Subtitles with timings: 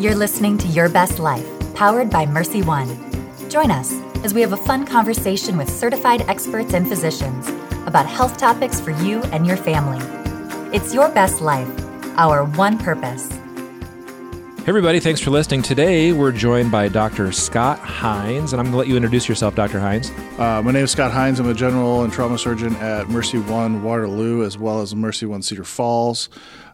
[0.00, 3.50] You're listening to Your Best Life, powered by MercyOne.
[3.50, 3.92] Join us
[4.24, 7.48] as we have a fun conversation with certified experts and physicians
[7.86, 9.98] about health topics for you and your family.
[10.74, 11.68] It's Your Best Life,
[12.16, 13.28] our one purpose.
[13.28, 15.60] Hey everybody, thanks for listening.
[15.60, 17.30] Today we're joined by Dr.
[17.30, 19.80] Scott Hinze, and I'm going to let you introduce yourself, Dr.
[19.80, 20.10] Hinze.
[20.38, 21.40] Uh, my name is Scott Hinze.
[21.40, 26.30] I'm a general and trauma surgeon at MercyOne Waterloo as well as MercyOne Cedar Falls.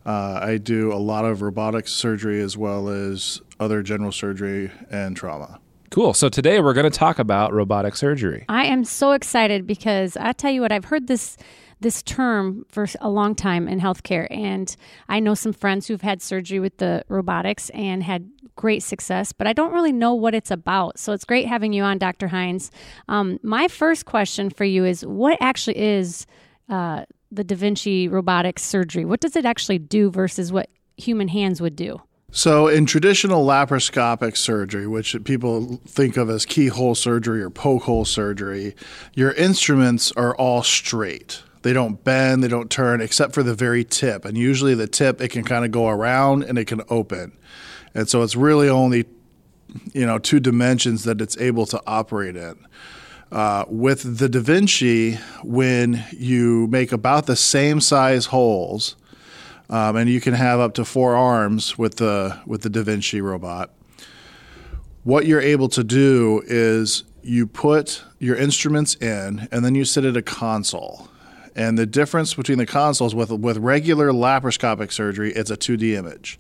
[0.07, 5.17] Uh, I do a lot of robotic surgery as well as other general surgery and
[5.17, 5.59] trauma.
[5.91, 6.15] Cool.
[6.15, 8.45] So today we're going to talk about robotic surgery.
[8.49, 11.37] I am so excited because I tell you what, I've heard this
[11.81, 14.27] this term for a long time in healthcare.
[14.31, 14.75] And
[15.11, 19.47] I know some friends who've had surgery with the robotics and had great success, but
[19.47, 20.99] I don't really know what it's about.
[20.99, 22.29] So it's great having you on, Dr.
[22.29, 22.71] Hinze.
[23.09, 26.27] Um, my first question for you is what actually is
[26.71, 27.05] uh,
[27.37, 29.05] the Da Vinci robotic surgery?
[29.05, 32.01] What does it actually do versus what human hands would do?
[32.33, 38.05] So, in traditional laparoscopic surgery, which people think of as keyhole surgery or poke hole
[38.05, 38.75] surgery,
[39.15, 41.43] your instruments are all straight.
[41.63, 44.25] They don't bend, they don't turn, except for the very tip.
[44.25, 47.37] And usually, the tip, it can kind of go around and it can open.
[47.95, 49.07] And so, it's really only
[49.93, 52.67] you know two dimensions that it's able to operate in.
[53.33, 58.95] Uh, with the Da Vinci, when you make about the same size holes,
[59.69, 63.21] um, and you can have up to four arms with the with the Da Vinci
[63.21, 63.71] robot.
[65.03, 70.05] What you're able to do is you put your instruments in, and then you sit
[70.05, 71.09] at a console.
[71.57, 76.39] And the difference between the consoles with with regular laparoscopic surgery, it's a 2D image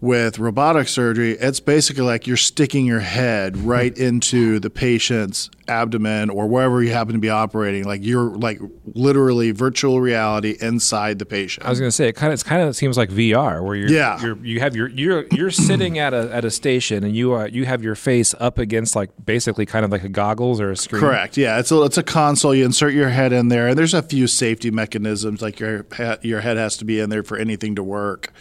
[0.00, 4.02] with robotic surgery, it's basically like you're sticking your head right hmm.
[4.02, 7.84] into the patient's abdomen or wherever you happen to be operating.
[7.84, 8.60] Like you're like
[8.94, 11.66] literally virtual reality inside the patient.
[11.66, 13.74] I was going to say it kind of it kind of seems like VR where
[13.74, 14.20] you're, yeah.
[14.20, 17.48] you're you have your you're you're sitting at a at a station and you are
[17.48, 20.76] you have your face up against like basically kind of like a goggles or a
[20.76, 21.00] screen.
[21.00, 21.36] Correct.
[21.36, 22.54] Yeah, it's a it's a console.
[22.54, 25.86] You insert your head in there, and there's a few safety mechanisms like your
[26.22, 28.32] your head has to be in there for anything to work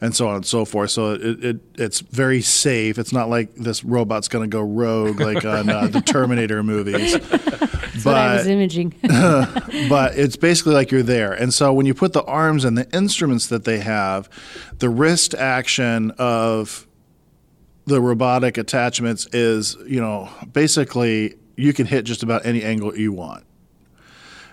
[0.00, 0.90] and so on and so forth.
[0.90, 2.98] So it, it it's very safe.
[2.98, 7.18] It's not like this robot's going to go rogue like on uh, the Terminator movies.
[7.98, 8.94] That's but, I was imaging.
[9.88, 11.32] but it's basically like you're there.
[11.32, 14.28] And so when you put the arms and the instruments that they have,
[14.78, 16.86] the wrist action of
[17.86, 23.12] the robotic attachments is, you know, basically you can hit just about any angle you
[23.12, 23.44] want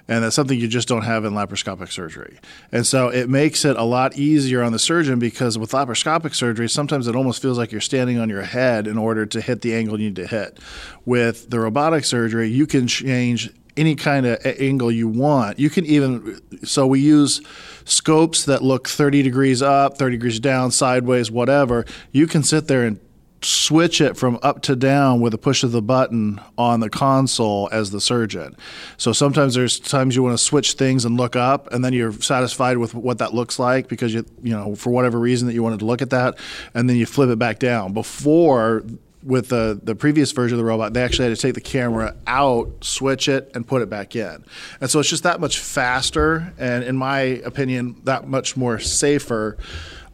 [0.07, 2.37] and that's something you just don't have in laparoscopic surgery.
[2.71, 6.69] And so it makes it a lot easier on the surgeon because with laparoscopic surgery,
[6.69, 9.73] sometimes it almost feels like you're standing on your head in order to hit the
[9.73, 10.59] angle you need to hit.
[11.05, 15.59] With the robotic surgery, you can change any kind of angle you want.
[15.59, 17.41] You can even so we use
[17.83, 21.85] scopes that look 30 degrees up, 30 degrees down, sideways, whatever.
[22.11, 22.99] You can sit there and
[23.41, 27.69] switch it from up to down with a push of the button on the console
[27.71, 28.55] as the surgeon.
[28.97, 32.13] So sometimes there's times you want to switch things and look up and then you're
[32.13, 35.63] satisfied with what that looks like because you you know for whatever reason that you
[35.63, 36.37] wanted to look at that
[36.73, 37.93] and then you flip it back down.
[37.93, 38.83] Before
[39.25, 42.15] with the, the previous version of the robot, they actually had to take the camera
[42.27, 44.45] out, switch it, and put it back in.
[44.79, 49.57] And so it's just that much faster, and in my opinion, that much more safer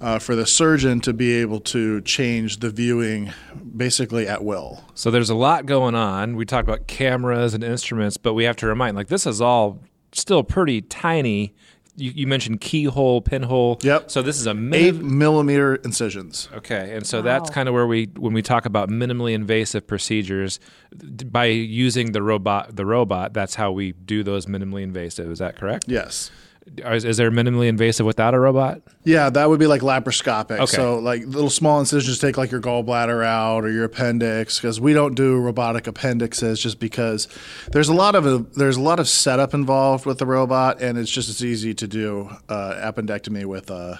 [0.01, 3.31] uh, for the surgeon to be able to change the viewing
[3.78, 4.84] basically at will.
[4.95, 6.35] So there's a lot going on.
[6.35, 9.79] We talked about cameras and instruments, but we have to remind like this is all
[10.11, 11.53] still pretty tiny.
[11.97, 13.78] You, you mentioned keyhole, pinhole.
[13.84, 14.09] Yep.
[14.09, 16.50] So this is a eight millimeter incisions.
[16.53, 17.23] Okay, and so wow.
[17.23, 20.59] that's kind of where we when we talk about minimally invasive procedures,
[20.94, 25.29] by using the robot, the robot, that's how we do those minimally invasive.
[25.29, 25.85] Is that correct?
[25.88, 26.31] Yes.
[26.77, 28.81] Is, is, there minimally invasive without a robot?
[29.03, 30.59] Yeah, that would be like laparoscopic.
[30.59, 30.66] Okay.
[30.66, 34.94] So like little small incisions take like your gallbladder out or your appendix because we
[34.94, 37.27] don't do robotic appendixes just because
[37.72, 40.97] there's a lot of a, there's a lot of setup involved with the robot and
[40.97, 43.99] it's just as easy to do uh, appendectomy with a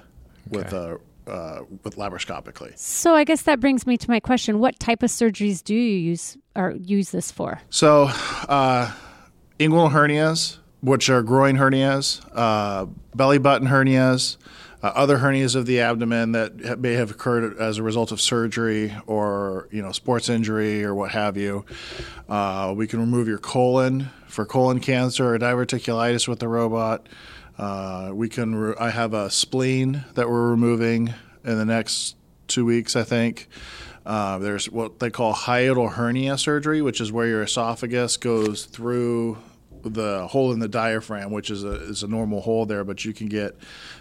[0.49, 2.77] with a uh, with laparoscopically.
[2.77, 5.97] So I guess that brings me to my question: What type of surgeries do you
[5.97, 7.61] use or use this for?
[7.69, 8.09] So,
[8.49, 8.91] uh,
[9.59, 12.85] inguinal hernias, which are groin hernias, uh,
[13.15, 14.37] belly button hernias,
[14.83, 18.95] uh, other hernias of the abdomen that may have occurred as a result of surgery
[19.05, 21.63] or you know sports injury or what have you.
[22.27, 27.07] Uh, we can remove your colon for colon cancer or diverticulitis with the robot.
[27.57, 28.55] Uh, we can.
[28.55, 31.13] Re- I have a spleen that we're removing
[31.43, 32.15] in the next
[32.47, 33.47] two weeks, I think.
[34.03, 39.37] Uh, there's what they call hiatal hernia surgery, which is where your esophagus goes through
[39.83, 43.13] the hole in the diaphragm, which is a is a normal hole there, but you
[43.13, 43.55] can get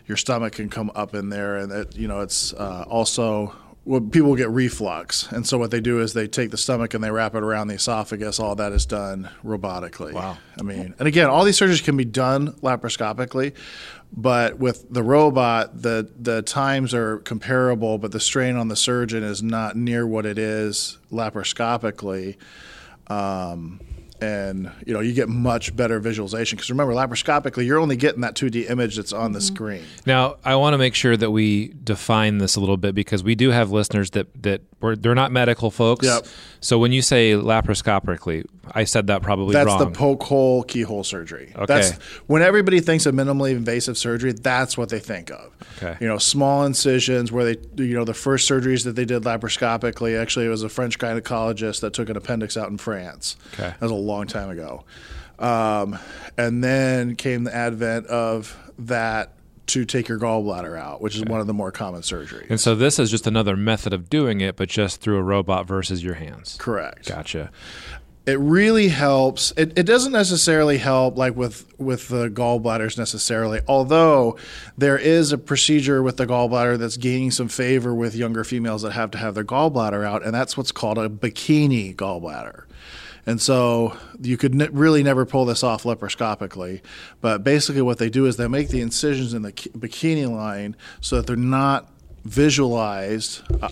[0.06, 3.54] your stomach can come up in there, and it, you know it's uh, also
[3.86, 7.02] well, people get reflux, and so what they do is they take the stomach and
[7.02, 8.38] they wrap it around the esophagus.
[8.38, 10.12] All that is done robotically.
[10.12, 10.36] Wow.
[10.58, 13.54] I mean, and again, all these surgeries can be done laparoscopically,
[14.12, 19.22] but with the robot, the the times are comparable, but the strain on the surgeon
[19.22, 22.36] is not near what it is laparoscopically.
[23.06, 23.80] Um,
[24.20, 28.34] and you know you get much better visualization because remember laparoscopically you're only getting that
[28.34, 29.54] 2d image that's on the mm-hmm.
[29.54, 33.22] screen Now, I want to make sure that we define this a little bit because
[33.22, 36.06] we do have listeners that that were, they're not medical folks.
[36.06, 36.26] Yep.
[36.60, 39.78] So when you say laparoscopically, I said that probably that's wrong.
[39.78, 41.66] the poke hole keyhole surgery Okay.
[41.66, 41.92] that's
[42.28, 45.96] when everybody thinks of minimally invasive surgery that's what they think of Okay.
[46.00, 50.20] you know small incisions where they you know the first surgeries that they did laparoscopically
[50.20, 53.70] actually it was a french gynecologist that took an appendix out in france Okay.
[53.70, 54.84] that was a long time ago.
[55.38, 55.98] Um,
[56.36, 59.32] and then came the advent of that
[59.68, 62.50] to take your gallbladder out which is one of the more common surgeries.
[62.50, 65.66] And so this is just another method of doing it, but just through a robot
[65.66, 66.56] versus your hands.
[66.58, 67.06] correct.
[67.08, 67.50] Gotcha.
[68.26, 69.52] it really helps.
[69.56, 74.36] It, it doesn't necessarily help like with with the gallbladders necessarily although
[74.76, 78.92] there is a procedure with the gallbladder that's gaining some favor with younger females that
[78.92, 82.64] have to have their gallbladder out and that's what's called a bikini gallbladder
[83.26, 86.80] and so you could ne- really never pull this off laparoscopically
[87.20, 90.74] but basically what they do is they make the incisions in the ki- bikini line
[91.00, 91.90] so that they're not
[92.24, 93.68] visualized uh,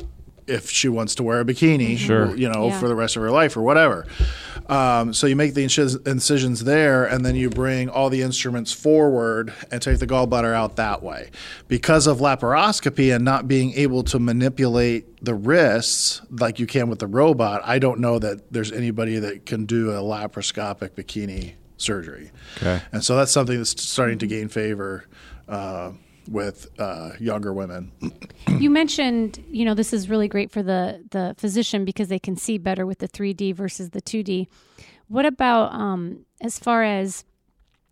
[0.49, 2.35] if she wants to wear a bikini Sure.
[2.37, 2.79] you know Yeah.
[2.81, 4.07] for the rest of her life or whatever
[4.69, 8.71] um, so you make the incis- incisions there, and then you bring all the instruments
[8.71, 11.31] forward and take the gallbladder out that way.
[11.69, 16.99] Because of laparoscopy and not being able to manipulate the wrists like you can with
[16.99, 22.31] the robot, I don't know that there's anybody that can do a laparoscopic bikini surgery.
[22.59, 22.83] Okay.
[22.93, 25.07] And so that's something that's starting to gain favor
[25.49, 25.93] uh,
[26.29, 27.93] with uh, younger women.
[28.49, 32.37] You mentioned, you know, this is really great for the the physician because they can
[32.37, 34.49] see better with the 3D versus the 2D.
[35.09, 37.25] What about um, as far as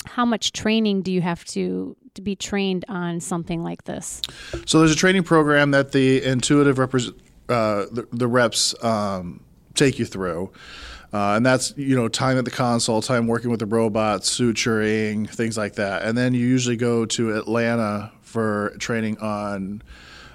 [0.05, 4.21] how much training do you have to to be trained on something like this?
[4.67, 7.13] So there's a training program that the intuitive repres
[7.49, 9.41] uh, the, the reps um,
[9.75, 10.53] take you through.
[11.13, 15.29] Uh, and that's you know time at the console, time working with the robots, suturing,
[15.31, 16.03] things like that.
[16.03, 19.81] And then you usually go to Atlanta for training on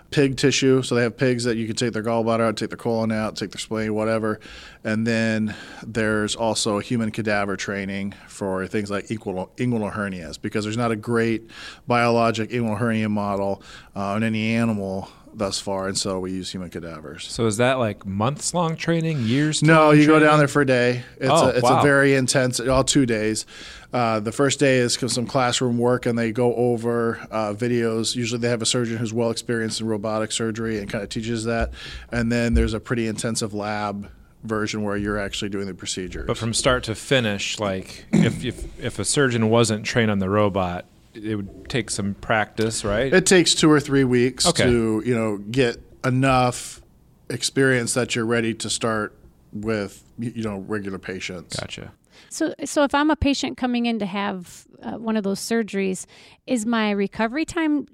[0.09, 0.81] pig tissue.
[0.81, 3.35] So they have pigs that you can take their gallbladder out, take their colon out,
[3.35, 4.39] take their spleen, whatever.
[4.83, 5.53] And then
[5.85, 10.95] there's also human cadaver training for things like inguinal, inguinal hernias because there's not a
[10.95, 11.47] great
[11.87, 13.61] biologic inguinal hernia model
[13.95, 17.25] uh, on any animal thus far, and so we use human cadavers.
[17.31, 19.63] So is that like months long training, years?
[19.63, 21.03] No, you go down there for a day.
[21.21, 21.79] It's, Oh, a, it's wow.
[21.79, 23.45] a very intense, all two days.
[23.93, 28.15] Uh, the first day is some classroom work, and they go over uh, videos.
[28.15, 31.43] Usually, they have a surgeon who's well experienced in robotic surgery and kind of teaches
[31.43, 31.71] that.
[32.11, 34.09] And then there's a pretty intensive lab
[34.43, 36.23] version where you're actually doing the procedure.
[36.25, 40.29] But from start to finish, like if if if a surgeon wasn't trained on the
[40.29, 43.13] robot, it would take some practice, right?
[43.13, 44.63] It takes two or three weeks Okay.
[44.63, 46.81] to you know get enough
[47.29, 49.13] experience that you're ready to start
[49.53, 51.59] with you know regular patients.
[51.59, 51.91] gotcha.
[52.29, 56.05] So, so if I'm a patient coming in to have uh, one of those surgeries,
[56.47, 57.87] is my recovery time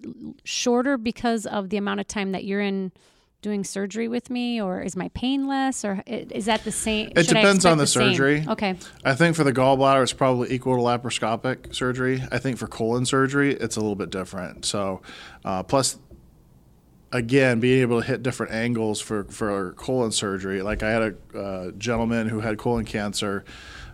[0.44, 2.92] shorter because of the amount of time that you're in
[3.42, 7.12] doing surgery with me, or is my pain less, or is that the same?
[7.16, 8.12] It should depends on the same?
[8.12, 8.46] surgery.
[8.48, 8.76] Okay.
[9.06, 12.24] I think for the gallbladder, it's probably equal to laparoscopic surgery.
[12.32, 14.66] I think for colon surgery, it's a little bit different.
[14.66, 15.02] So,
[15.46, 15.98] uh, plus,
[17.12, 20.62] again, being able to hit different angles for, for colon surgery.
[20.62, 21.02] Like I had
[21.34, 23.46] a uh, gentleman who had colon cancer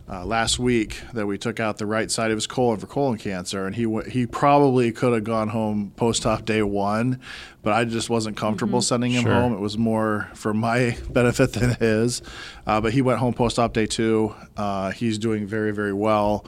[0.09, 3.17] uh, last week that we took out the right side of his colon for colon
[3.17, 7.21] cancer, and he w- he probably could have gone home post op day one,
[7.61, 9.33] but I just wasn't comfortable sending him Sure.
[9.33, 9.53] home.
[9.53, 12.21] It was more for my benefit than his.
[12.67, 14.35] Uh, but he went home post op day two.
[14.57, 16.45] Uh, he's doing very very well,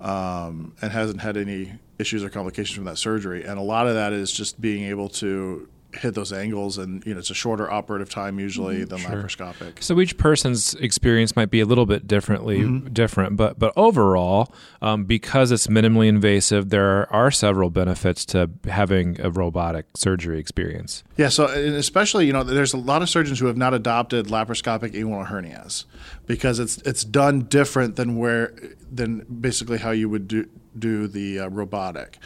[0.00, 3.44] um, and hasn't had any issues or complications from that surgery.
[3.44, 7.14] And a lot of that is just being able to hit those angles, and you
[7.14, 9.82] know it's a shorter operative time usually than laparoscopic.
[9.82, 15.04] So each person's experience might be a little bit differently different, but but overall, um,
[15.04, 21.04] because it's minimally invasive, there are several benefits to having a robotic surgery experience.
[21.16, 24.92] Yeah, so especially you know there's a lot of surgeons who have not adopted laparoscopic
[24.92, 25.84] inguinal hernias
[26.26, 28.54] because it's it's done different than where
[28.90, 30.48] than basically how you would do
[30.78, 32.18] do the uh, robotic.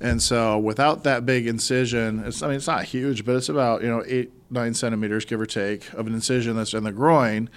[0.00, 3.82] And so without that big incision, it's I mean it's not huge, but it's about
[3.82, 7.50] you know eight nine centimeters give or take of an incision that's in the groin.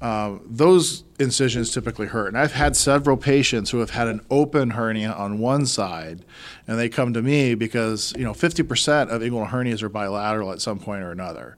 [0.00, 2.28] Uh, those incisions typically hurt.
[2.28, 6.24] And I've had several patients who have had an open hernia on one side,
[6.66, 10.60] and they come to me because you know 50% of inguinal hernias are bilateral at
[10.60, 11.56] some point or another.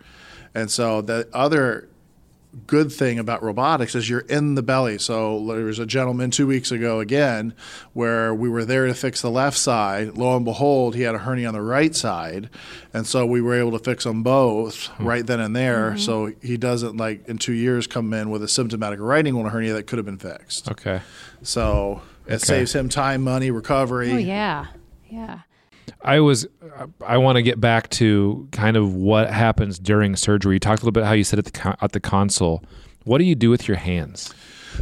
[0.55, 1.89] And so the other
[2.67, 4.99] good thing about robotics is you're in the belly.
[4.99, 7.55] So there was a gentleman two weeks ago again
[7.93, 10.17] where we were there to fix the left side.
[10.17, 12.49] Lo and behold, he had a hernia on the right side,
[12.93, 15.07] and so we were able to fix them both hmm.
[15.07, 15.91] right then and there.
[15.91, 15.99] Mm-hmm.
[15.99, 19.75] So he doesn't like in two years come in with a symptomatic right inguinal hernia
[19.75, 20.71] that could have been fixed.
[20.71, 21.01] Okay.
[21.43, 24.13] So it saves him time, money, recovery.
[24.13, 24.67] Oh yeah,
[25.09, 25.41] yeah.
[26.03, 26.47] I was.
[27.05, 30.57] I want to get back to kind of what happens during surgery.
[30.57, 32.63] You talked a little bit how you sit at the at the console.
[33.05, 34.35] What do you do with your hands?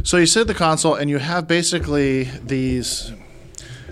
[0.03, 3.13] So you sit at the console and you have basically these,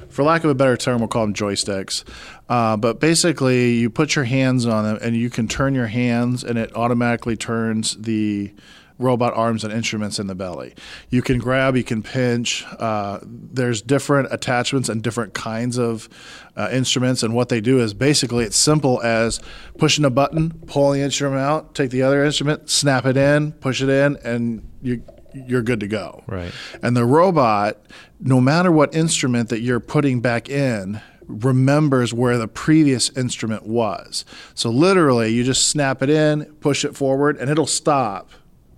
[0.09, 2.03] for lack of a better term, we'll call them joysticks.
[2.49, 6.43] Uh, but basically, you put your hands on them and you can turn your hands,
[6.43, 8.53] and it automatically turns the
[8.99, 10.73] robot arms and instruments in the belly.
[11.09, 12.65] You can grab, you can pinch.
[12.79, 16.09] Uh, there's different attachments and different kinds of
[16.55, 19.39] uh, instruments, and what they do is basically it's simple as
[19.77, 23.81] pushing a button, pulling the instrument out, take the other instrument, snap it in, push
[23.81, 26.23] it in, and you you're good to go.
[26.27, 26.51] Right.
[26.83, 27.81] And the robot,
[28.19, 34.25] no matter what instrument that you're putting back in, remembers where the previous instrument was.
[34.53, 38.29] So literally, you just snap it in, push it forward, and it'll stop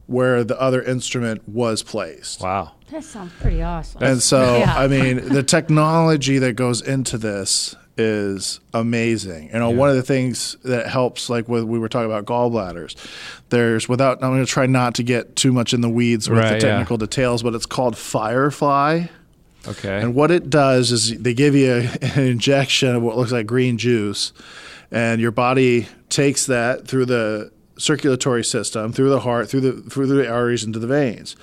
[0.07, 2.41] where the other instrument was placed.
[2.41, 2.74] Wow.
[2.91, 4.03] That sounds pretty awesome.
[4.03, 4.75] And so, Yeah.
[4.77, 9.47] I mean, the technology that goes into this is amazing.
[9.53, 12.95] You know, one of the things that helps, like when we were talking about gallbladders,
[13.50, 16.39] there's without, I'm going to try not to get too much in the weeds with
[16.39, 16.74] Right, the yeah.
[16.74, 19.05] technical details, but it's called Firefly.
[19.67, 20.00] Okay.
[20.01, 23.47] And what it does is they give you a, an injection of what looks like
[23.47, 24.31] green juice,
[24.91, 30.08] and your body takes that through the circulatory system, through the heart, through the through
[30.08, 31.36] the arteries into the veins.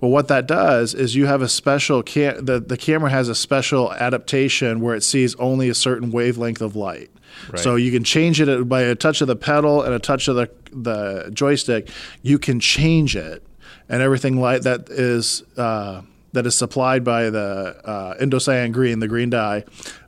[0.00, 3.34] Well, what that does is you have a special cam- the the camera has a
[3.34, 7.10] special adaptation where it sees only a certain wavelength of light.
[7.50, 7.58] Right.
[7.58, 10.36] So you can change it by a touch of the pedal and a touch of
[10.36, 11.88] the the joystick.
[12.22, 13.42] You can change it,
[13.88, 19.08] and everything light that is uh, that is supplied by the uh, indocyanine green, the
[19.08, 19.64] green dye,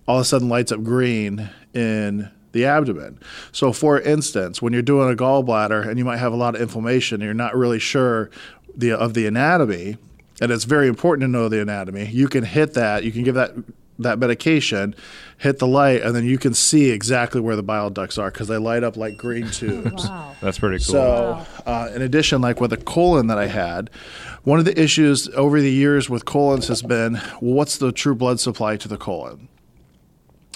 [0.06, 3.18] all of a sudden lights up green in the abdomen.
[3.50, 6.60] So, for instance, when you're doing a gallbladder and you might have a lot of
[6.60, 8.30] inflammation, and you're not really sure
[8.76, 9.96] the of the anatomy,
[10.40, 12.06] and it's very important to know the anatomy.
[12.06, 13.04] You can hit that.
[13.04, 13.52] You can give that
[13.98, 14.94] that medication,
[15.38, 18.48] hit the light, and then you can see exactly where the bile ducts are because
[18.48, 20.08] they light up like green tubes.
[20.08, 20.34] wow.
[20.40, 20.92] That's pretty cool.
[20.92, 23.90] So, uh, in addition, like with the colon that I had,
[24.44, 28.14] one of the issues over the years with colons has been well, what's the true
[28.14, 29.48] blood supply to the colon?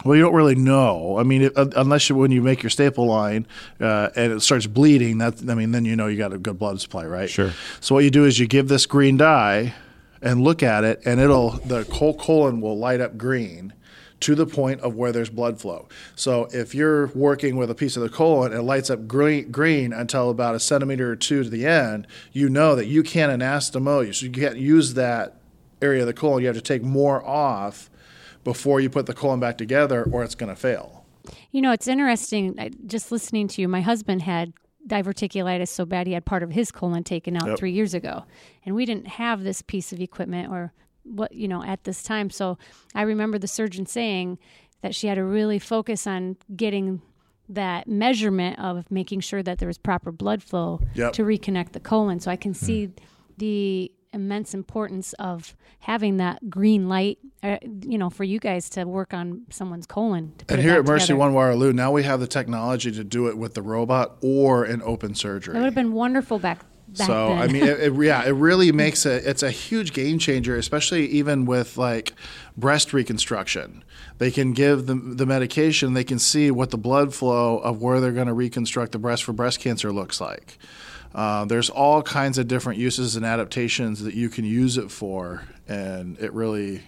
[0.05, 1.19] Well, you don't really know.
[1.19, 3.47] I mean, it, unless you, when you make your staple line
[3.81, 6.59] uh, and it starts bleeding, that I mean, then you know you got a good
[6.59, 7.31] blood supply, right?
[7.31, 7.53] Sure.
[7.81, 9.75] So what you do is you give this green dye
[10.21, 13.73] and look at it, and it'll the whole colon will light up green
[14.21, 15.89] to the point of where there's blood flow.
[16.15, 19.51] So if you're working with a piece of the colon and it lights up green,
[19.51, 23.31] green until about a centimeter or two to the end, you know that you can't
[23.31, 24.17] anastomose.
[24.17, 25.37] So you can't use that
[25.83, 26.41] area of the colon.
[26.41, 27.91] You have to take more off
[28.47, 31.05] before you put the colon back together, or it's going to fail.
[31.51, 32.57] You know, it's interesting.
[32.87, 34.53] Just listening to you, my husband had
[34.87, 37.59] diverticulitis so bad he had part of his colon taken out Yep.
[37.59, 38.23] three years ago,
[38.65, 40.73] and we didn't have this piece of equipment or
[41.03, 42.31] what you know at this time.
[42.31, 42.57] So
[42.95, 44.39] I remember the surgeon saying
[44.81, 47.03] that she had to really focus on getting
[47.49, 51.15] that measurement of making sure that there was proper blood flow Yep.
[51.15, 52.21] to reconnect the colon.
[52.21, 52.93] So I can see hmm.
[53.39, 58.85] the immense importance of having that green light, uh, you know, for you guys to
[58.85, 60.33] work on someone's colon.
[60.39, 61.19] To And here at Mercy together.
[61.19, 64.83] One Waterloo, now we have the technology to do it with the robot or an
[64.83, 65.53] open surgery.
[65.53, 67.39] That would have been wonderful back back so then.
[67.39, 69.25] I mean, it, it, yeah, it really makes it.
[69.27, 72.15] It's a huge game changer, especially even with like
[72.57, 73.85] breast reconstruction.
[74.19, 75.95] They can give the the medication.
[75.95, 79.25] They can see what the blood flow of where they're going to reconstruct the breast
[79.25, 80.59] for breast cancer looks like.
[81.15, 85.43] Uh, there's all kinds of different uses and adaptations that you can use it for,
[85.69, 86.83] and it really,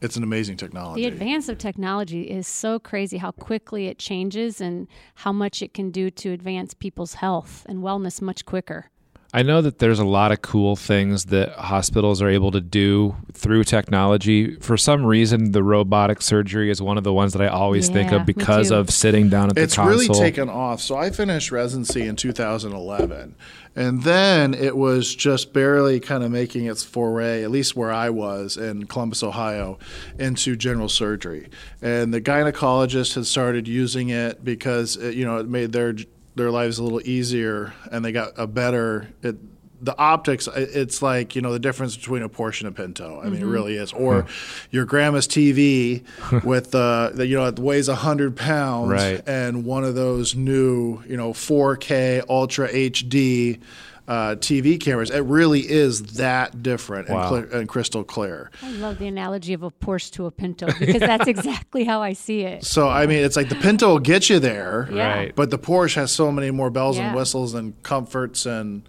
[0.00, 1.02] it's an amazing technology.
[1.02, 4.86] the advance of technology is so crazy how quickly it changes and
[5.16, 8.90] how much it can do to advance people's health and wellness much quicker.
[9.36, 13.16] I know that there's a lot of cool things that hospitals are able to do
[13.34, 14.56] through technology.
[14.60, 18.12] For some reason, the robotic surgery is one of the ones that I always think
[18.12, 20.00] of because of sitting down at the it's console.
[20.00, 20.80] It's really taken off.
[20.80, 23.34] So I finished residency in 2011,
[23.74, 28.08] and then it was just barely kind of making its foray, at least where I
[28.08, 29.78] was in Columbus, Ohio,
[30.18, 31.50] into general surgery.
[31.82, 35.94] And the gynecologist had started using it because it, you know it made their
[36.36, 39.08] their lives a little easier, and they got a better.
[39.22, 39.36] It,
[39.80, 43.20] the optics it's like you know the difference between a Porsche and a Pinto.
[43.20, 43.42] I mean, mm-hmm.
[43.42, 43.92] it really is.
[43.92, 44.26] Or
[44.70, 46.04] your grandma's TV
[46.44, 49.22] with uh, the you know it weighs hundred pounds, right.
[49.26, 53.60] and one of those new you know 4K Ultra HD.
[54.08, 55.10] Uh, TV cameras.
[55.10, 57.22] It really is that different wow.
[57.22, 58.52] and, clear, and, crystal clear.
[58.62, 62.12] I love the analogy of a Porsche to a Pinto because that's exactly how I
[62.12, 62.64] see it.
[62.64, 65.08] So I mean, it's like the Pinto will get you there, yeah.
[65.08, 65.34] right?
[65.34, 67.08] But the Porsche has so many more bells yeah.
[67.08, 68.88] and whistles and comforts and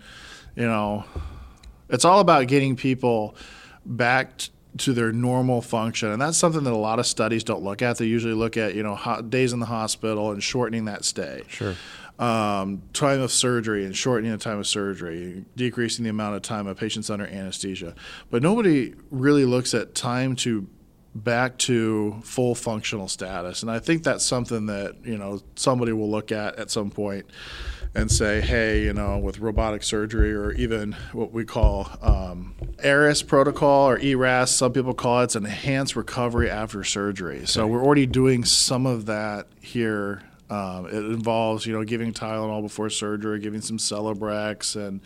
[0.58, 1.06] you know,
[1.88, 3.36] it's all about getting people
[3.86, 7.64] back t- to their normal function, and that's something that a lot of studies don't
[7.64, 7.98] look at.
[7.98, 11.44] They usually look at you know ho- days in the hospital and shortening that stay.
[11.48, 11.76] Sure.
[12.20, 16.66] Um, time of surgery and shortening the time of surgery, decreasing the amount of time
[16.66, 17.94] a patient's under anesthesia.
[18.32, 20.68] But nobody really looks at time to
[21.14, 26.10] back to full functional status, and I think that's something that you know somebody will
[26.10, 27.28] look at at some point
[27.98, 33.24] and say, hey, you know, with robotic surgery or even what we call um, ERAS
[33.24, 37.46] protocol or ERAS, some people call it, it's enhanced recovery after surgery.
[37.48, 42.62] So we're already doing some of that here um, it involves, you know, giving Tylenol
[42.62, 45.02] before surgery, giving some Celebrex and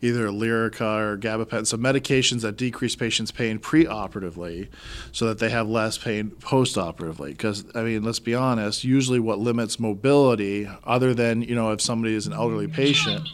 [0.00, 4.68] either Lyrica or gabapentin, some medications that decrease patients' pain preoperatively
[5.12, 7.28] so that they have less pain postoperatively.
[7.28, 11.80] Because, I mean, let's be honest, usually what limits mobility, other than, you know, if
[11.82, 13.28] somebody is an elderly patient,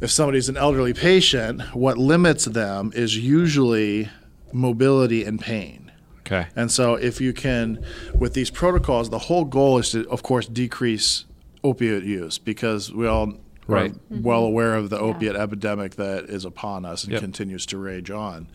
[0.00, 4.08] if somebody's an elderly patient, what limits them is usually
[4.52, 5.83] mobility and pain.
[6.26, 6.46] Okay.
[6.56, 10.46] And so if you can, with these protocols, the whole goal is to, of course,
[10.46, 11.26] decrease
[11.62, 13.34] opioid use because we all
[13.66, 13.90] right.
[13.90, 14.22] are mm-hmm.
[14.22, 15.02] well aware of the yeah.
[15.02, 17.20] opiate epidemic that is upon us and yep.
[17.20, 18.48] continues to rage on.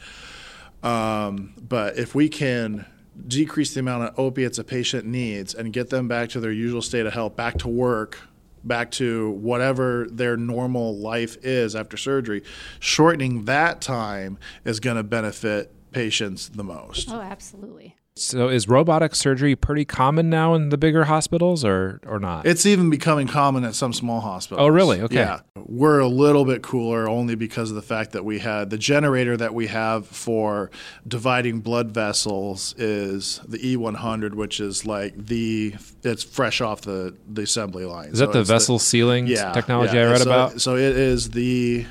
[0.82, 2.86] Um, but if we can
[3.28, 6.82] decrease the amount of opiates a patient needs and get them back to their usual
[6.82, 8.18] state of health, back to work,
[8.64, 12.44] back to whatever their normal life is after surgery,
[12.80, 17.10] shortening that time is going to benefit patients the most.
[17.12, 17.96] Oh, absolutely.
[18.20, 22.46] So is robotic surgery pretty common now in the bigger hospitals or or not?
[22.46, 24.66] It's even becoming common at some small hospitals.
[24.66, 25.00] Oh, really?
[25.02, 25.16] Okay.
[25.16, 25.40] Yeah.
[25.56, 29.38] We're a little bit cooler only because of the fact that we had the generator
[29.38, 30.70] that we have for
[31.08, 37.44] dividing blood vessels is the E100 which is like the it's fresh off the the
[37.44, 38.10] assembly line.
[38.10, 40.04] Is that the vessel the, sealing yeah, technology yeah.
[40.04, 40.62] I read so, about?
[40.62, 41.86] So it is the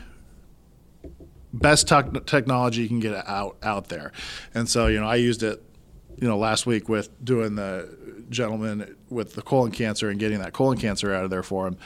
[1.52, 4.12] best te- technology you can get out out there.
[4.54, 5.62] And so, you know, I used it,
[6.16, 10.52] you know, last week with doing the gentleman with the colon cancer and getting that
[10.52, 11.76] colon cancer out of there for him,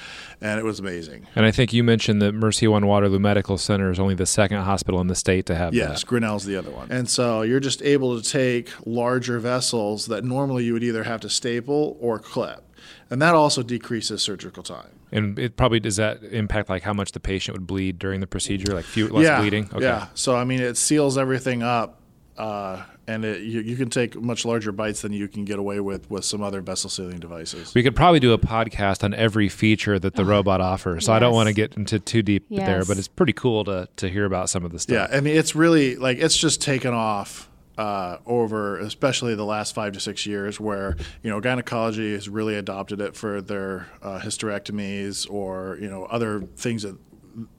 [0.40, 1.26] and it was amazing.
[1.34, 5.00] And I think you mentioned that MercyOne Waterloo Medical Center is only the second hospital
[5.00, 6.06] in the state to have yes, that.
[6.06, 6.90] Grinnell's the other one.
[6.90, 11.20] And so you're just able to take larger vessels that normally you would either have
[11.20, 12.64] to staple or clip
[13.10, 14.88] and that also decreases surgical time.
[15.12, 18.26] And it probably does that impact like how much the patient would bleed during the
[18.26, 19.68] procedure, like few less yeah, bleeding.
[19.72, 19.84] Okay.
[19.84, 20.06] Yeah.
[20.14, 22.00] So I mean, it seals everything up,
[22.42, 25.78] uh, and it, you, you, can take much larger bites than you can get away
[25.78, 27.72] with with some other vessel sealing devices.
[27.72, 31.06] We could probably do a podcast on every feature that the robot offers.
[31.06, 31.16] So yes.
[31.16, 32.66] I don't want to get into too deep yes.
[32.66, 35.08] there, but it's pretty cool to to hear about some of the stuff.
[35.08, 35.16] Yeah.
[35.16, 39.92] I mean, it's really like it's just taken off uh, over especially the last five
[39.92, 45.30] to six years where you know gynecology has really adopted it for their uh, hysterectomies
[45.30, 46.96] or you know other things that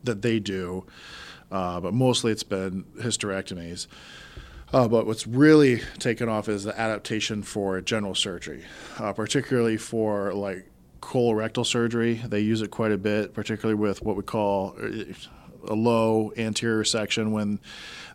[0.03, 0.85] that they do
[1.51, 3.87] uh, but mostly it's been hysterectomies
[4.73, 8.63] uh, but what's really taken off is the adaptation for general surgery
[8.99, 10.69] uh, particularly for like
[11.01, 15.13] colorectal surgery they use it quite a bit particularly with what we call uh,
[15.67, 17.59] a low anterior resection when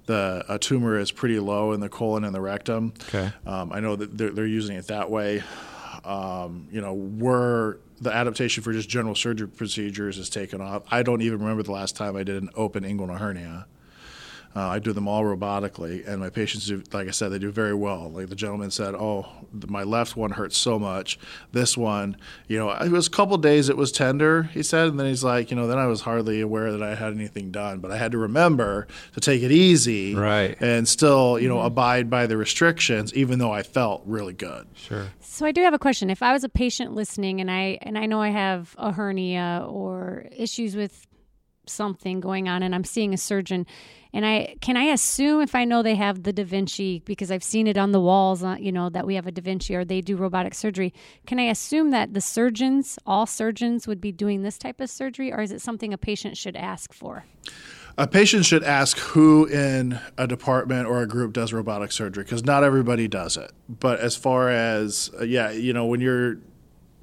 [0.09, 2.95] the a tumor is pretty low in the colon and the rectum.
[3.09, 3.31] Okay.
[3.47, 5.43] Um, I know that they're, they're, using it that way.
[6.03, 10.83] Um, you know, where the adaptation for just general surgery procedures is taken off.
[10.91, 13.67] I don't even remember the last time I did an open inguinal hernia.
[14.57, 17.51] Uh, I do them all robotically, and my patients do, like I said, they do
[17.51, 18.11] very well.
[18.11, 19.27] Like the gentleman said, "Oh,
[19.67, 21.19] my left one hurts so much.
[21.53, 22.17] This one,
[22.49, 23.69] you know, it was a couple days.
[23.69, 26.41] It was tender," he said, and then he's like, "You know, then I was hardly
[26.41, 30.15] aware that I had anything done, but I had to remember to take it easy,
[30.15, 31.67] right, and still, you know, mm-hmm.
[31.67, 35.09] abide by the restrictions, even though I felt really good." Sure.
[35.21, 36.11] So I do have a question.
[36.11, 39.65] If I was a patient listening, and I and I know I have a hernia
[39.69, 41.07] or issues with
[41.67, 43.67] something going on, and I'm seeing a surgeon
[44.13, 47.43] and I can I assume if I know they have the Da Vinci because I've
[47.43, 49.85] seen it on the walls, uh, you know, that we have a Da Vinci or
[49.85, 50.93] they do robotic surgery.
[51.27, 55.33] Can I assume that the surgeons, all surgeons, would be doing this type of surgery,
[55.33, 57.25] or is it something a patient should ask for?
[57.97, 62.45] A patient should ask who in a department or a group does robotic surgery because
[62.45, 63.51] not everybody does it.
[63.69, 66.39] But as far as uh, yeah, you know, when you're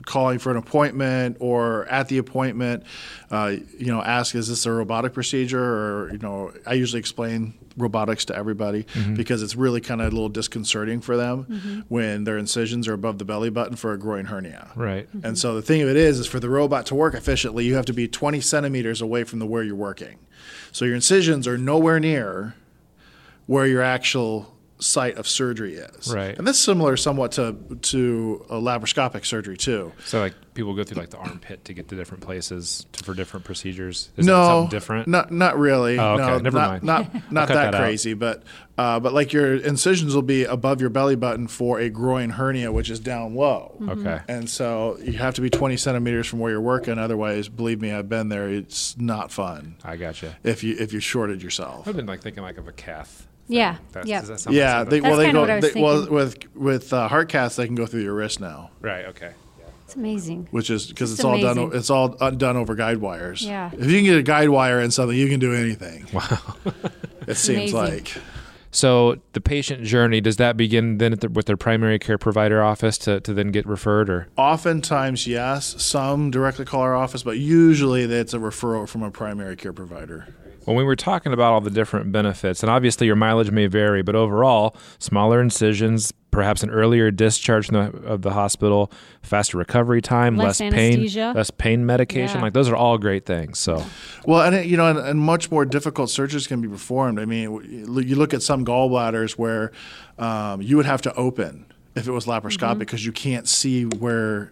[0.05, 2.83] calling for an appointment or at the appointment,
[3.31, 5.59] uh, you know, ask, is this a robotic procedure?
[5.63, 9.15] Or, you know, I usually explain robotics to everybody Mm-hmm.
[9.15, 13.17] because it's really kind of a little disconcerting for them when their incisions are above
[13.17, 14.71] the belly button for a groin hernia.
[14.75, 15.09] Right.
[15.23, 17.75] And so the thing of it is, is for the robot to work efficiently, you
[17.75, 20.17] have to be 20 centimeters away from the where you're working.
[20.71, 22.55] So your incisions are nowhere near
[23.47, 24.54] where your actual
[24.85, 26.13] site of surgery is.
[26.13, 26.37] Right.
[26.37, 29.91] And that's similar somewhat to to a laparoscopic surgery too.
[30.05, 33.13] So like people go through like the armpit to get to different places to, for
[33.13, 34.09] different procedures.
[34.15, 35.07] Is that no, something different?
[35.07, 35.99] Not not really.
[35.99, 36.25] Oh, okay.
[36.25, 36.83] No, Never not, mind.
[36.83, 38.43] Not not that, that crazy, but
[38.77, 42.71] uh, but like your incisions will be above your belly button for a groin hernia,
[42.71, 43.75] which is down low.
[43.89, 44.19] Okay.
[44.27, 46.97] And so you have to be 20 centimeters from where you're working.
[46.97, 48.49] Otherwise, believe me, I've been there.
[48.49, 50.37] It's not fun I gotcha.
[50.43, 51.87] if you if you shorted yourself.
[51.87, 53.27] I've been like thinking like of a cath.
[53.47, 53.77] Yeah.
[53.91, 54.19] That's, yeah.
[54.21, 55.41] Does that sound Yeah, like they, well, they go.
[55.41, 58.13] what I was they, well, with with uh, heart caths, they can go through your
[58.15, 59.05] wrist now, right.
[59.05, 59.31] Okay.
[59.59, 59.65] Yeah.
[59.85, 60.47] It's amazing.
[60.51, 61.71] which is because Just it's all done.
[61.73, 63.41] It's all uh, done over guide wires.
[63.43, 63.69] Yeah.
[63.77, 66.07] If you can get a guide wire in something, you can do anything.
[66.13, 66.39] Wow.
[67.27, 67.75] It seems amazing.
[68.05, 68.17] like.
[68.69, 72.61] So the patient journey does that begin then at the, with their primary care provider
[72.61, 75.81] office to, to then get referred or Oftentimes, yes.
[75.83, 80.27] Some directly call our office, but usually it's a referral from a primary care provider.
[80.65, 84.01] When we were talking about all the different benefits and obviously your mileage may vary
[84.01, 90.01] but overall smaller incisions perhaps an earlier discharge from the, of the hospital faster recovery
[90.01, 91.31] time Less less, pain anesthesia.
[91.35, 92.41] less pain medication Yeah.
[92.43, 93.83] like those are all great things so
[94.25, 97.19] Well, and you know, and, and much more difficult surgeries can be performed.
[97.19, 97.43] I mean,
[98.07, 99.71] you look at some gallbladders where
[100.17, 104.51] um, you would have to open if it was laparoscopic because you can't see where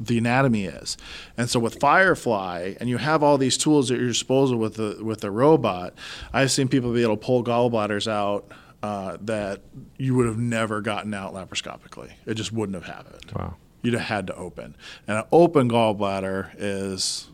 [0.00, 0.96] the anatomy is.
[1.36, 4.98] And so with Firefly, and you have all these tools at your disposal with the
[5.02, 5.94] with the robot,
[6.32, 8.46] I've seen people be able to pull gallbladders out.
[8.80, 9.60] Uh, that
[9.96, 12.12] you would have never gotten out laparoscopically.
[12.26, 13.32] It just wouldn't have happened.
[13.34, 14.76] wow You'd have had to open.
[15.08, 17.26] And an open gallbladder is,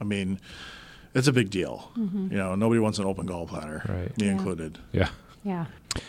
[0.00, 0.38] I mean,
[1.12, 1.90] it's a big deal.
[1.96, 4.16] You know, nobody wants an open gallbladder, Right.
[4.16, 4.30] me Yeah.
[4.32, 4.78] included.
[4.92, 5.08] yeah
[5.42, 5.66] Yeah.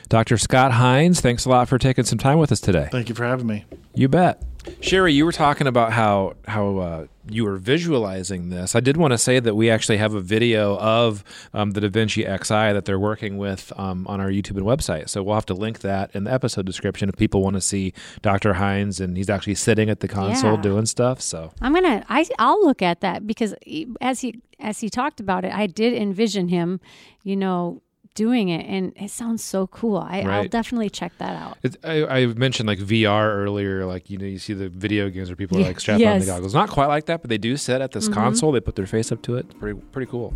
[0.10, 3.16] dr scott hinze thanks a lot for taking some time with us today Thank you
[3.16, 3.66] for having me.
[3.96, 4.44] You bet.
[4.82, 8.76] Sherry, you were talking about how how uh, you were visualizing this.
[8.76, 11.24] I did want to say that we actually have a video of
[11.54, 15.10] um, the DaVinci Xi that they're working with um, on our YouTube and website.
[15.10, 17.94] So we'll have to link that in the episode description if people want to see
[18.22, 18.54] Dr.
[18.56, 20.62] Hinze and he's actually sitting at the console Yeah.
[20.62, 21.22] doing stuff.
[21.22, 22.06] So I'm gonna.
[22.10, 23.56] I I'll look at that because
[24.02, 26.80] as he as he talked about it, I did envision him,
[27.24, 27.82] you know,
[28.16, 29.98] doing it, and it sounds so cool.
[29.98, 30.52] I, I'll Right.
[30.52, 31.58] definitely check that out.
[31.64, 35.30] It, I, I mentioned like VR earlier, like you know, you see the video games
[35.30, 36.54] where people are like strapped on the goggles.
[36.54, 38.14] Not quite like that, but they do sit at this mm-hmm.
[38.14, 38.52] console.
[38.52, 39.60] They put their face up to it.
[39.60, 40.34] Pretty pretty cool.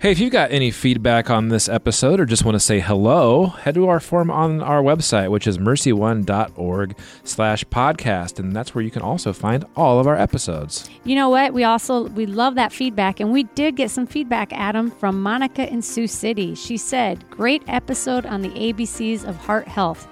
[0.00, 3.46] Hey, if you've got any feedback on this episode or just want to say hello,
[3.46, 8.38] head to our form on our website, which is mercyone.org slash podcast.
[8.38, 10.88] And that's where you can also find all of our episodes.
[11.02, 11.52] You know what?
[11.52, 15.68] We also we love that feedback, and we did get some feedback, Adam, from Monica
[15.68, 16.54] in Sioux City.
[16.54, 20.06] She said, "Great episode on the ABCs of heart health."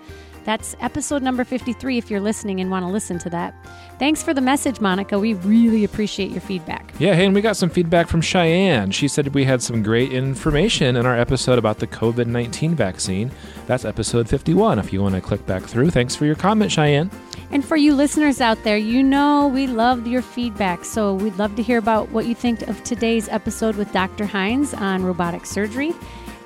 [0.47, 3.53] That's episode number 53 if you're listening and want to listen to that.
[3.99, 5.19] Thanks for the message, Monica.
[5.19, 6.95] We really appreciate your feedback.
[7.01, 8.93] Yeah, hey, and we got some feedback from Cheyenne.
[8.93, 13.33] She said we had some great information in our episode about the COVID 19 vaccine.
[13.67, 15.91] That's episode 51 if you want to click back through.
[15.91, 17.11] Thanks for your comment, Cheyenne.
[17.51, 20.85] And for you listeners out there, you know we loved your feedback.
[20.85, 24.27] So we'd love to hear about what you think of today's episode with Dr.
[24.27, 25.93] Hinze on robotic surgery.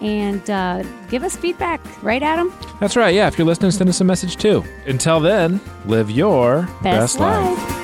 [0.01, 2.53] And uh, give us feedback, right, Adam?
[2.81, 3.29] That's right, yeah.
[3.29, 4.65] If you're listening, send us a message too.
[4.87, 7.80] Until then, live your Best life.